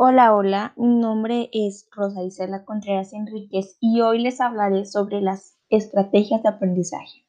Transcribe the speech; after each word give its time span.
Hola, 0.00 0.34
hola, 0.34 0.74
mi 0.76 0.94
nombre 0.94 1.50
es 1.52 1.88
Rosa 1.90 2.22
Isela 2.22 2.64
Contreras 2.64 3.12
Enríquez 3.12 3.76
y 3.80 4.00
hoy 4.00 4.20
les 4.20 4.40
hablaré 4.40 4.84
sobre 4.84 5.20
las 5.20 5.58
estrategias 5.70 6.40
de 6.44 6.50
aprendizaje. 6.50 7.26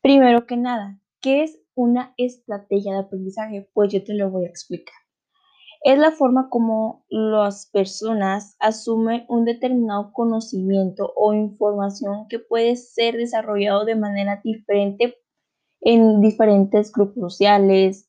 Primero 0.00 0.46
que 0.46 0.56
nada, 0.56 0.98
¿qué 1.20 1.42
es 1.42 1.58
una 1.74 2.14
estrategia 2.16 2.94
de 2.94 3.00
aprendizaje? 3.00 3.68
Pues 3.74 3.92
yo 3.92 4.02
te 4.02 4.14
lo 4.14 4.30
voy 4.30 4.46
a 4.46 4.48
explicar. 4.48 4.94
Es 5.82 5.98
la 5.98 6.12
forma 6.12 6.48
como 6.48 7.04
las 7.10 7.66
personas 7.66 8.56
asumen 8.58 9.26
un 9.28 9.44
determinado 9.44 10.12
conocimiento 10.12 11.12
o 11.14 11.34
información 11.34 12.26
que 12.28 12.38
puede 12.38 12.76
ser 12.76 13.16
desarrollado 13.16 13.84
de 13.84 13.96
manera 13.96 14.40
diferente 14.42 15.18
en 15.82 16.22
diferentes 16.22 16.90
grupos 16.90 17.34
sociales, 17.34 18.08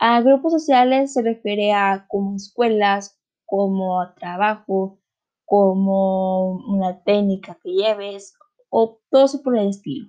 a 0.00 0.22
grupos 0.22 0.52
sociales 0.52 1.12
se 1.12 1.20
refiere 1.20 1.72
a 1.72 2.06
como 2.08 2.34
escuelas, 2.34 3.20
como 3.44 4.00
trabajo, 4.14 4.98
como 5.44 6.52
una 6.52 7.02
técnica 7.04 7.58
que 7.62 7.70
lleves 7.70 8.32
o 8.70 8.98
todo 9.10 9.26
eso 9.26 9.42
por 9.42 9.58
el 9.58 9.68
estilo. 9.68 10.08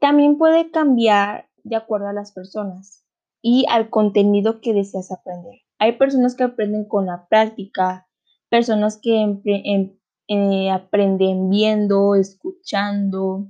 También 0.00 0.38
puede 0.38 0.70
cambiar 0.70 1.50
de 1.64 1.76
acuerdo 1.76 2.08
a 2.08 2.14
las 2.14 2.32
personas 2.32 3.04
y 3.42 3.66
al 3.68 3.90
contenido 3.90 4.62
que 4.62 4.72
deseas 4.72 5.12
aprender. 5.12 5.60
Hay 5.78 5.92
personas 5.98 6.34
que 6.34 6.44
aprenden 6.44 6.86
con 6.86 7.04
la 7.04 7.26
práctica, 7.28 8.08
personas 8.48 8.98
que 9.02 9.20
em, 9.20 9.98
eh, 10.28 10.70
aprenden 10.70 11.50
viendo, 11.50 12.14
escuchando, 12.14 13.48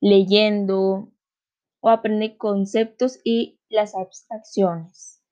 leyendo 0.00 1.10
o 1.80 1.90
aprenden 1.90 2.36
conceptos 2.36 3.18
y 3.24 3.58
las 3.74 3.94
abstracciones. 3.94 5.22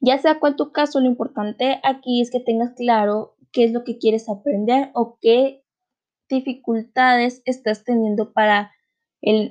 Ya 0.00 0.18
sea 0.18 0.40
cual 0.40 0.56
tu 0.56 0.72
caso, 0.72 1.00
lo 1.00 1.06
importante 1.06 1.80
aquí 1.82 2.20
es 2.20 2.30
que 2.30 2.40
tengas 2.40 2.74
claro 2.74 3.36
qué 3.52 3.64
es 3.64 3.72
lo 3.72 3.84
que 3.84 3.98
quieres 3.98 4.28
aprender 4.28 4.90
o 4.94 5.18
qué 5.20 5.64
dificultades 6.28 7.42
estás 7.44 7.84
teniendo 7.84 8.32
para 8.32 8.72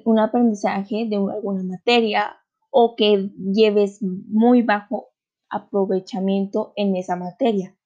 un 0.06 0.20
aprendizaje 0.20 1.06
de 1.10 1.16
alguna 1.16 1.64
materia 1.64 2.38
o 2.72 2.96
que 2.96 3.30
lleves 3.54 4.02
muy 4.02 4.64
bajo 4.64 5.10
aprovechamiento 5.50 6.74
en 6.76 6.96
esa 6.96 7.16
materia. 7.16 7.78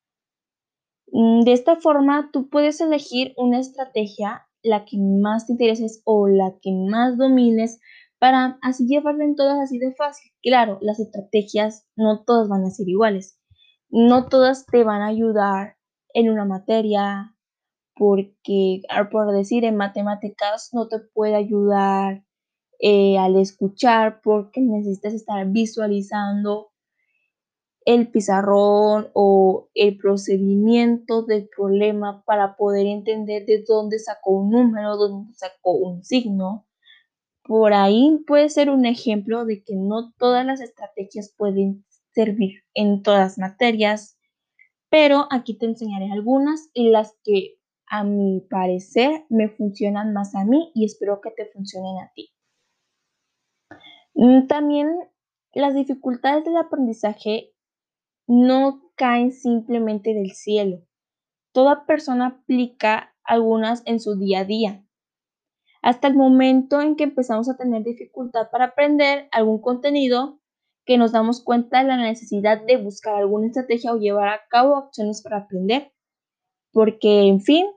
Mm, 1.12 1.42
de 1.42 1.54
esta 1.54 1.76
forma, 1.76 2.30
tú 2.32 2.50
puedes 2.50 2.82
elegir 2.82 3.34
una 3.38 3.60
estrategia, 3.60 4.48
la 4.64 4.86
que 4.86 4.98
más 4.98 5.46
te 5.46 5.54
interese 5.54 5.86
o 6.06 6.28
la 6.28 6.56
que 6.62 6.72
más 6.72 7.18
domines 7.18 7.80
para 8.20 8.58
así 8.62 8.88
llevarlo 8.88 9.24
en 9.24 9.36
todas 9.36 9.60
así 9.60 9.80
de 9.80 9.94
fácil. 9.94 10.32
Claro, 10.42 10.80
las 10.82 11.00
estrategias 11.00 11.86
no 11.96 12.24
todas 12.24 12.48
van 12.48 12.64
a 12.66 12.70
ser 12.70 12.88
iguales. 12.90 13.40
No 13.90 14.28
todas 14.28 14.66
te 14.66 14.84
van 14.84 15.02
a 15.02 15.08
ayudar 15.08 15.78
en 16.14 16.30
una 16.30 16.46
materia, 16.46 17.36
porque, 17.96 18.82
ah, 18.90 19.10
por 19.10 19.32
decir, 19.32 19.64
en 19.66 19.78
matemáticas 19.78 20.70
no 20.74 20.88
te 20.88 21.00
puede 21.00 21.36
ayudar 21.36 22.24
eh, 22.80 23.18
al 23.18 23.38
escuchar 23.38 24.20
porque 24.22 24.62
necesitas 24.62 25.14
estar 25.14 25.48
visualizando 25.48 26.72
el 27.86 28.12
pizarrón 28.12 29.10
o 29.14 29.70
el 29.76 29.98
procedimiento 29.98 31.24
del 31.24 31.48
problema 31.56 32.24
para 32.26 32.58
poder 32.58 32.88
entender 32.88 33.46
de 33.46 33.64
dónde 33.66 34.00
sacó 34.00 34.32
un 34.32 34.50
número, 34.50 34.98
dónde 34.98 35.34
sacó 35.34 35.72
un 35.72 36.04
signo. 36.04 36.66
Por 37.48 37.74
ahí 37.74 38.24
puede 38.26 38.50
ser 38.50 38.72
un 38.72 38.86
ejemplo 38.86 39.46
de 39.46 39.64
que 39.64 39.76
no 39.76 40.12
todas 40.18 40.44
las 40.44 40.62
estrategias 40.62 41.32
pueden 41.38 41.86
servir 42.12 42.64
en 42.74 43.04
todas 43.04 43.38
materias, 43.38 44.18
pero 44.90 45.28
aquí 45.30 45.56
te 45.56 45.68
enseñaré 45.68 46.12
algunas 46.12 46.72
y 46.74 46.90
las 46.90 47.16
que 47.24 47.60
a 47.88 48.04
mi 48.04 48.42
parecer 48.50 49.26
me 49.30 49.50
funcionan 49.50 50.12
más 50.12 50.34
a 50.34 50.44
mí 50.44 50.72
y 50.74 50.86
espero 50.86 51.22
que 51.22 51.30
te 51.30 51.46
funcionen 51.46 52.00
a 52.00 52.12
ti. 52.16 52.32
Mm, 54.16 54.48
también 54.48 54.90
las 55.54 55.76
dificultades 55.76 56.46
del 56.46 56.58
aprendizaje 56.58 57.54
no 58.28 58.82
caen 58.96 59.32
simplemente 59.32 60.16
del 60.16 60.32
cielo. 60.32 60.82
Toda 61.52 61.86
persona 61.86 62.28
aplica 62.28 63.16
algunas 63.24 63.84
en 63.86 64.00
su 64.00 64.18
día 64.18 64.40
a 64.40 64.46
día 64.46 64.85
hasta 65.86 66.08
el 66.08 66.16
momento 66.16 66.82
en 66.82 66.96
que 66.96 67.04
empezamos 67.04 67.48
a 67.48 67.58
tener 67.58 67.84
dificultad 67.84 68.50
para 68.52 68.66
aprender 68.66 69.30
algún 69.32 69.62
contenido, 69.62 70.42
que 70.84 70.98
nos 70.98 71.12
damos 71.12 71.44
cuenta 71.44 71.78
de 71.78 71.88
la 71.88 71.98
necesidad 71.98 72.60
de 72.66 72.78
buscar 72.78 73.14
alguna 73.14 73.46
estrategia 73.46 73.94
o 73.94 73.98
llevar 74.00 74.30
a 74.30 74.42
cabo 74.50 74.78
acciones 74.78 75.22
para 75.22 75.38
aprender. 75.38 75.94
Porque, 76.72 77.28
en 77.28 77.40
fin, 77.40 77.68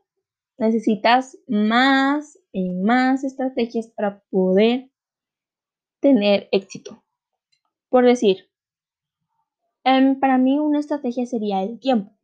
necesitas 0.57 1.37
más 1.49 2.39
y 2.51 2.71
más 2.71 3.25
estrategias 3.25 3.89
para 3.89 4.23
poder 4.31 4.91
tener 6.01 6.49
éxito. 6.51 7.05
Por 7.91 8.07
decir, 8.07 8.49
em, 9.85 10.19
para 10.19 10.39
mí 10.39 10.59
una 10.59 10.81
estrategia 10.81 11.27
sería 11.27 11.63
el 11.63 11.79
tiempo 11.79 12.18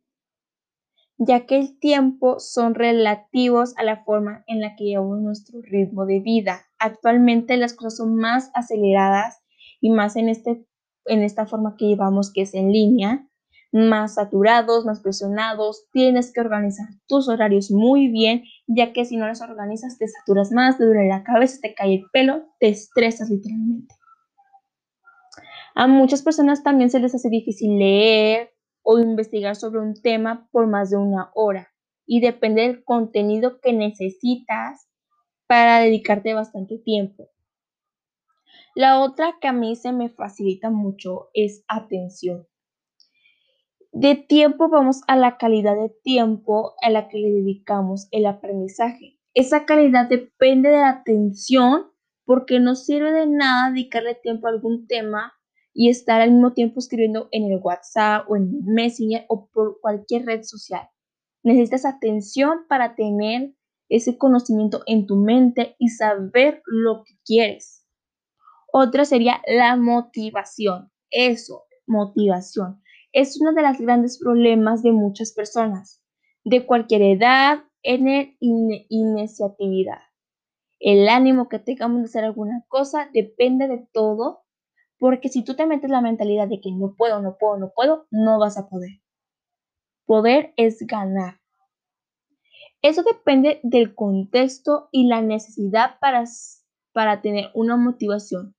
ya 1.17 1.45
que 1.45 1.57
el 1.57 1.79
tiempo 1.79 2.39
son 2.39 2.75
relativos 2.75 3.77
a 3.77 3.83
la 3.83 4.03
forma 4.03 4.43
en 4.47 4.61
la 4.61 4.75
que 4.75 4.85
llevamos 4.85 5.21
nuestro 5.21 5.61
ritmo 5.61 6.05
de 6.05 6.19
vida. 6.19 6.61
Actualmente 6.77 7.57
las 7.57 7.73
cosas 7.73 7.97
son 7.97 8.15
más 8.15 8.51
aceleradas 8.53 9.41
y 9.79 9.91
más 9.91 10.15
en, 10.15 10.29
este, 10.29 10.65
en 11.05 11.23
esta 11.23 11.45
forma 11.45 11.75
que 11.77 11.85
llevamos 11.85 12.33
que 12.33 12.41
es 12.41 12.53
en 12.53 12.71
línea, 12.71 13.27
más 13.71 14.15
saturados, 14.15 14.85
más 14.85 15.01
presionados, 15.01 15.87
tienes 15.91 16.31
que 16.31 16.39
organizar 16.39 16.87
tus 17.07 17.27
horarios 17.27 17.71
muy 17.71 18.07
bien, 18.07 18.43
ya 18.67 18.93
que 18.93 19.03
si 19.03 19.17
no 19.17 19.27
los 19.27 19.41
organizas 19.41 19.97
te 19.97 20.07
saturas 20.07 20.51
más, 20.51 20.77
te 20.77 20.85
duele 20.85 21.09
la 21.09 21.23
cabeza, 21.23 21.59
te 21.61 21.73
cae 21.73 21.95
el 21.95 22.05
pelo, 22.11 22.45
te 22.59 22.69
estresas 22.69 23.29
literalmente. 23.29 23.93
A 25.75 25.87
muchas 25.87 26.21
personas 26.21 26.63
también 26.63 26.89
se 26.89 26.99
les 26.99 27.13
hace 27.13 27.29
difícil 27.29 27.77
leer, 27.77 28.54
o 28.85 28.99
investigar 28.99 29.55
sobre 29.55 29.79
un 29.79 29.99
tema 29.99 30.47
por 30.51 30.67
más 30.67 30.91
de 30.91 30.97
una 30.97 31.31
hora 31.33 31.73
y 32.05 32.21
depende 32.21 32.61
del 32.61 32.83
contenido 32.83 33.59
que 33.59 33.73
necesitas 33.73 34.87
para 35.47 35.79
dedicarte 35.79 36.33
bastante 36.35 36.77
tiempo. 36.77 37.29
La 38.75 39.01
otra 39.01 39.37
que 39.41 39.47
a 39.47 39.53
mí 39.53 39.75
se 39.75 39.91
me 39.91 40.09
facilita 40.09 40.69
mucho 40.69 41.29
es 41.33 41.65
atención. 41.67 42.47
De 43.91 44.15
tiempo 44.15 44.69
vamos 44.69 45.01
a 45.07 45.15
la 45.15 45.37
calidad 45.37 45.75
de 45.75 45.89
tiempo 46.03 46.75
a 46.81 46.89
la 46.89 47.07
que 47.07 47.17
le 47.17 47.31
dedicamos 47.31 48.07
el 48.11 48.25
aprendizaje. 48.27 49.17
Esa 49.33 49.65
calidad 49.65 50.07
depende 50.07 50.69
de 50.69 50.77
la 50.77 50.89
atención 50.89 51.87
porque 52.23 52.59
no 52.59 52.75
sirve 52.75 53.11
de 53.11 53.25
nada 53.25 53.71
dedicarle 53.71 54.13
tiempo 54.15 54.47
a 54.47 54.51
algún 54.51 54.85
tema 54.87 55.33
y 55.75 55.89
estar 55.89 56.21
al 56.21 56.31
mismo 56.31 56.53
tiempo 56.53 56.79
escribiendo 56.79 57.27
en 57.31 57.51
el 57.51 57.59
WhatsApp 57.61 58.25
o 58.31 58.37
en 58.37 58.63
Messenger 58.63 59.25
o 59.27 59.49
por 59.49 59.81
cualquier 59.81 60.25
red 60.25 60.43
social. 60.43 60.89
Necesitas 61.43 61.85
atención 61.85 62.59
para 62.69 62.95
tener 62.95 63.53
ese 63.89 64.17
conocimiento 64.17 64.83
en 64.87 65.05
tu 65.05 65.17
mente 65.17 65.75
y 65.77 65.89
saber 65.89 66.63
lo 66.65 67.03
que 67.03 67.13
quieres. 67.25 67.85
Otra 68.71 69.03
sería 69.03 69.41
la 69.47 69.75
motivación. 69.75 70.91
Eso, 71.11 71.65
motivación. 71.85 72.81
Es 73.11 73.39
uno 73.39 73.53
de 73.53 73.61
los 73.61 73.77
grandes 73.77 74.17
problemas 74.17 74.81
de 74.81 74.93
muchas 74.93 75.33
personas, 75.33 76.01
de 76.45 76.65
cualquier 76.65 77.01
edad, 77.01 77.59
en 77.83 78.07
el 78.07 78.37
iniciatividad. 78.39 79.99
El 80.79 81.07
ánimo 81.09 81.49
que 81.49 81.59
tengamos 81.59 81.99
de 81.99 82.05
hacer 82.05 82.23
alguna 82.23 82.65
cosa 82.69 83.09
depende 83.13 83.67
de 83.67 83.87
todo 83.93 84.44
porque 85.05 85.29
si 85.29 85.43
tú 85.43 85.53
te 85.53 85.67
metes 85.67 85.91
la 85.91 86.01
mentalidad 86.01 86.47
de 86.47 86.59
que 86.59 86.71
no 86.71 86.95
puedo, 86.97 87.21
no 87.21 87.37
puedo, 87.37 87.59
no 87.59 87.71
puedo, 87.75 88.07
no 88.09 88.39
vas 88.39 88.57
a 88.57 88.67
poder. 88.67 89.03
Poder 90.07 90.55
es 90.57 90.79
ganar. 90.87 91.39
Eso 92.81 93.03
depende 93.03 93.59
del 93.61 93.93
contexto 93.93 94.89
y 94.91 95.05
la 95.05 95.21
necesidad 95.21 95.99
para, 96.01 96.23
para 96.91 97.21
tener 97.21 97.51
una 97.53 97.77
motivación. 97.77 98.55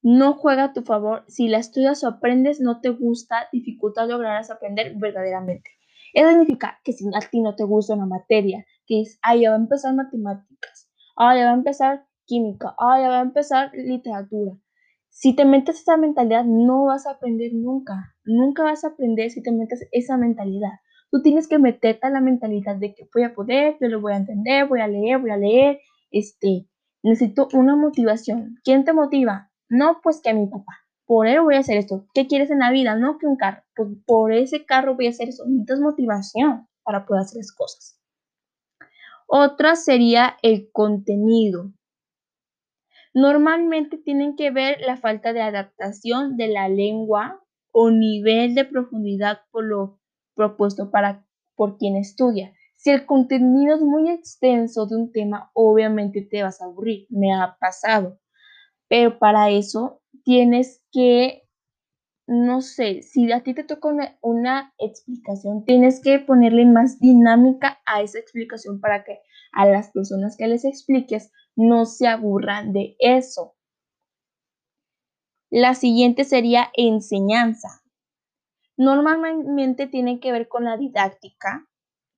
No 0.00 0.32
juega 0.32 0.64
a 0.64 0.72
tu 0.72 0.80
favor. 0.80 1.26
Si 1.28 1.46
la 1.46 1.58
estudias 1.58 2.02
o 2.04 2.08
aprendes, 2.08 2.58
no 2.58 2.80
te 2.80 2.88
gusta, 2.88 3.50
dificulta 3.52 4.06
lograrás 4.06 4.50
aprender 4.50 4.94
verdaderamente. 4.96 5.68
Eso 6.14 6.30
significa 6.30 6.80
que 6.84 6.94
si 6.94 7.04
a 7.14 7.20
ti 7.30 7.42
no 7.42 7.54
te 7.54 7.64
gusta 7.64 7.92
una 7.92 8.06
materia, 8.06 8.64
que 8.86 9.02
es, 9.02 9.18
ah, 9.20 9.34
va 9.36 9.52
a 9.52 9.56
empezar 9.56 9.94
matemáticas, 9.94 10.90
ah, 11.18 11.36
ya 11.36 11.44
va 11.44 11.50
a 11.50 11.54
empezar 11.54 12.06
química, 12.24 12.74
ah, 12.78 12.98
ya 12.98 13.10
va 13.10 13.18
a 13.18 13.22
empezar 13.22 13.72
literatura, 13.74 14.56
si 15.18 15.34
te 15.34 15.46
metes 15.46 15.80
esa 15.80 15.96
mentalidad, 15.96 16.44
no 16.44 16.84
vas 16.84 17.06
a 17.06 17.12
aprender 17.12 17.50
nunca. 17.54 18.14
Nunca 18.26 18.64
vas 18.64 18.84
a 18.84 18.88
aprender 18.88 19.30
si 19.30 19.42
te 19.42 19.50
metes 19.50 19.88
esa 19.90 20.18
mentalidad. 20.18 20.72
Tú 21.10 21.22
tienes 21.22 21.48
que 21.48 21.58
meterte 21.58 22.06
a 22.06 22.10
la 22.10 22.20
mentalidad 22.20 22.76
de 22.76 22.94
que 22.94 23.08
voy 23.14 23.22
a 23.22 23.34
poder, 23.34 23.78
yo 23.80 23.88
lo 23.88 24.02
voy 24.02 24.12
a 24.12 24.18
entender, 24.18 24.68
voy 24.68 24.80
a 24.80 24.88
leer, 24.88 25.18
voy 25.18 25.30
a 25.30 25.38
leer. 25.38 25.80
Este, 26.10 26.68
necesito 27.02 27.48
una 27.54 27.76
motivación. 27.76 28.56
¿Quién 28.62 28.84
te 28.84 28.92
motiva? 28.92 29.50
No, 29.70 30.00
pues 30.02 30.20
que 30.20 30.28
a 30.28 30.34
mi 30.34 30.48
papá. 30.48 30.84
por 31.06 31.26
él 31.26 31.40
voy 31.40 31.54
a 31.54 31.60
hacer 31.60 31.78
esto. 31.78 32.06
¿Qué 32.12 32.26
quieres 32.26 32.50
en 32.50 32.58
la 32.58 32.70
vida? 32.70 32.94
No 32.94 33.16
que 33.16 33.26
un 33.26 33.36
carro. 33.36 33.62
Pues 33.74 33.88
por 34.04 34.34
ese 34.34 34.66
carro 34.66 34.96
voy 34.96 35.06
a 35.06 35.10
hacer 35.10 35.30
eso. 35.30 35.44
Necesitas 35.46 35.80
motivación 35.80 36.68
para 36.82 37.06
poder 37.06 37.22
hacer 37.22 37.38
las 37.38 37.54
cosas. 37.54 37.98
Otra 39.26 39.76
sería 39.76 40.36
el 40.42 40.68
contenido. 40.72 41.72
Normalmente 43.16 43.96
tienen 43.96 44.36
que 44.36 44.50
ver 44.50 44.76
la 44.82 44.98
falta 44.98 45.32
de 45.32 45.40
adaptación 45.40 46.36
de 46.36 46.48
la 46.48 46.68
lengua 46.68 47.42
o 47.72 47.90
nivel 47.90 48.54
de 48.54 48.66
profundidad 48.66 49.38
por 49.50 49.64
lo 49.64 49.98
propuesto 50.34 50.90
para, 50.90 51.26
por 51.54 51.78
quien 51.78 51.96
estudia. 51.96 52.52
Si 52.74 52.90
el 52.90 53.06
contenido 53.06 53.74
es 53.74 53.80
muy 53.80 54.10
extenso 54.10 54.84
de 54.84 54.96
un 54.96 55.12
tema, 55.12 55.50
obviamente 55.54 56.20
te 56.30 56.42
vas 56.42 56.60
a 56.60 56.66
aburrir. 56.66 57.06
Me 57.08 57.32
ha 57.32 57.56
pasado. 57.58 58.20
Pero 58.86 59.18
para 59.18 59.48
eso 59.48 60.02
tienes 60.22 60.84
que, 60.92 61.48
no 62.26 62.60
sé, 62.60 63.00
si 63.00 63.32
a 63.32 63.42
ti 63.42 63.54
te 63.54 63.64
toca 63.64 63.88
una, 64.20 64.74
explicación, 64.76 65.64
tienes 65.64 66.02
que 66.02 66.18
ponerle 66.18 66.66
más 66.66 67.00
dinámica 67.00 67.78
a 67.86 68.02
esa 68.02 68.18
explicación 68.18 68.78
para 68.78 69.04
que 69.04 69.20
a 69.52 69.64
las 69.64 69.90
personas 69.90 70.36
que 70.36 70.48
les 70.48 70.66
expliques 70.66 71.32
no 71.56 71.86
se 71.86 72.06
aburran 72.06 72.72
de 72.72 72.96
eso. 72.98 73.54
La 75.50 75.74
siguiente 75.74 76.24
sería 76.24 76.70
enseñanza. 76.74 77.82
Normalmente 78.76 79.86
tiene 79.86 80.20
que 80.20 80.32
ver 80.32 80.48
con 80.48 80.64
la 80.64 80.76
didáctica 80.76 81.66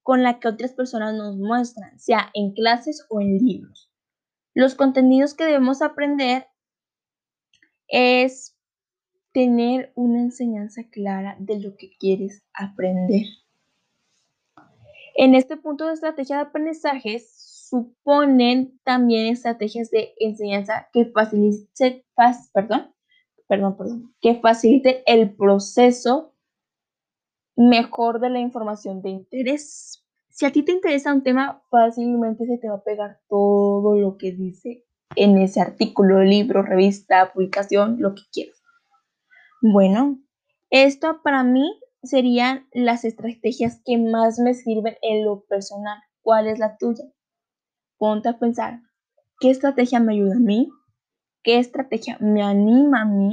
con 0.09 0.23
la 0.23 0.41
que 0.41 0.49
otras 0.49 0.73
personas 0.73 1.15
nos 1.15 1.37
muestran, 1.37 2.01
sea 2.01 2.31
en 2.33 2.55
clases 2.55 3.05
o 3.11 3.21
en 3.21 3.37
libros. 3.37 3.93
Los 4.55 4.75
contenidos 4.75 5.35
que 5.35 5.45
debemos 5.45 5.83
aprender 5.83 6.47
es 7.89 8.57
tener 9.33 9.93
una 9.95 10.21
enseñanza 10.21 10.85
clara 10.91 11.37
de 11.39 11.61
lo 11.61 11.77
que 11.77 11.91
quieres 11.99 12.43
aprender. 12.55 13.27
En 15.15 15.35
este 15.35 15.59
punto 15.59 15.87
de 15.87 15.93
estrategia 15.93 16.37
de 16.37 16.43
aprendizaje 16.43 17.15
suponen 17.69 18.79
también 18.85 19.33
estrategias 19.33 19.91
de 19.91 20.15
enseñanza 20.19 20.89
que 20.93 21.07
faciliten, 21.07 22.05
perdón, 22.53 22.95
perdón, 23.47 24.15
que 24.21 24.41
el 25.07 25.35
proceso 25.37 26.35
mejor 27.57 28.21
de 28.21 28.31
la 28.31 28.39
información 28.39 29.03
de 29.03 29.11
interés. 29.11 30.05
Si 30.29 30.47
a 30.47 30.53
ti 30.53 30.63
te 30.63 30.73
interesa 30.73 31.13
un 31.13 31.23
tema, 31.23 31.63
fácilmente 31.71 32.47
se 32.47 32.59
te 32.59 32.69
va 32.69 32.77
a 32.77 32.85
pegar 32.85 33.21
todo 33.29 33.97
lo 33.97 34.17
que 34.17 34.33
dice 34.33 34.85
en 35.17 35.39
ese 35.39 35.61
artículo, 35.61 36.23
libro, 36.23 36.63
revista, 36.63 37.33
publicación, 37.33 37.97
lo 37.99 38.15
que 38.15 38.23
quieras. 38.33 38.63
Bueno, 39.61 40.21
esto 40.71 41.21
para 41.25 41.43
mí 41.43 41.81
serían 42.05 42.69
las 42.73 43.05
estrategias 43.05 43.81
que 43.85 43.99
más 43.99 44.39
me 44.39 44.55
sirven 44.55 44.97
en 45.03 45.25
lo 45.25 45.45
personal. 45.47 45.99
¿Cuál 46.23 46.47
es 46.47 46.61
la 46.61 46.77
tuya? 46.77 47.05
Ponte 47.99 48.29
a 48.29 48.39
pensar, 48.39 48.81
¿qué 49.41 49.51
estrategia 49.51 49.99
me 49.99 50.15
ayuda 50.15 50.37
a 50.37 50.41
mí? 50.41 50.71
¿Qué 51.43 51.59
estrategia 51.59 52.17
me 52.21 52.43
anima 52.43 53.03
a 53.03 53.05
mí? 53.05 53.31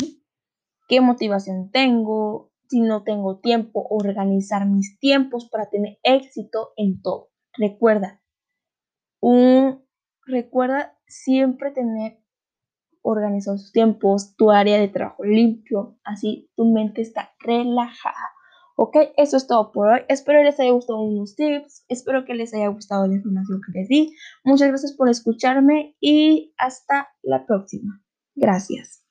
¿Qué 0.87 1.01
motivación 1.01 1.69
tengo? 1.71 2.51
Si 2.67 2.81
no 2.81 3.03
tengo 3.03 3.39
tiempo, 3.39 3.85
organizar 3.89 4.65
mis 4.67 4.97
tiempos 4.99 5.47
para 5.49 5.69
tener 5.69 5.99
éxito 6.01 6.71
en 6.77 7.01
todo. 7.01 7.29
Recuerda, 7.53 8.21
un, 9.21 9.85
recuerda 10.25 10.97
siempre 11.07 11.71
tener 11.71 12.19
organizados 13.03 13.61
tus 13.61 13.71
tiempos, 13.71 14.35
tu 14.35 14.49
área 14.49 14.79
de 14.79 14.87
trabajo 14.87 15.23
limpio, 15.23 15.99
así 16.03 16.49
tu 16.55 16.65
mente 16.65 17.01
está 17.01 17.33
relajada. 17.39 18.34
Ok, 18.77 18.97
eso 19.15 19.37
es 19.37 19.47
todo 19.47 19.71
por 19.71 19.87
hoy. 19.87 20.01
Espero 20.09 20.43
les 20.43 20.59
haya 20.59 20.71
gustado 20.71 20.99
unos 20.99 21.35
tips, 21.35 21.85
espero 21.87 22.25
que 22.25 22.35
les 22.35 22.53
haya 22.53 22.67
gustado 22.67 23.07
la 23.07 23.15
información 23.15 23.61
que 23.65 23.79
les 23.79 23.87
di. 23.87 24.13
Muchas 24.43 24.67
gracias 24.67 24.93
por 24.93 25.09
escucharme 25.09 25.95
y 26.01 26.53
hasta 26.57 27.09
la 27.23 27.45
próxima. 27.45 28.01
Gracias. 28.35 29.04